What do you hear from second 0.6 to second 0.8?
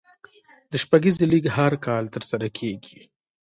د